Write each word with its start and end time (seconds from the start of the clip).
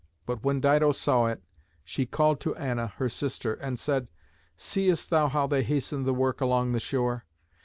But 0.25 0.41
when 0.43 0.61
Dido 0.61 0.93
saw 0.93 1.27
it 1.27 1.43
she 1.83 2.07
called 2.07 2.39
to 2.39 2.55
Anna, 2.55 2.87
her 2.97 3.07
sister, 3.07 3.53
and 3.53 3.77
said, 3.77 4.07
"Seest 4.57 5.11
thou 5.11 5.27
how 5.27 5.45
they 5.45 5.61
hasten 5.61 6.05
the 6.05 6.13
work 6.15 6.41
along 6.41 6.71
the 6.71 6.79
shore? 6.79 7.25